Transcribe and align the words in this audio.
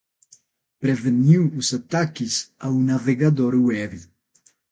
Preveniu 0.81 1.43
os 1.55 1.67
ataques 1.75 2.33
ao 2.57 2.73
navegador 2.73 3.53
web 3.69 3.93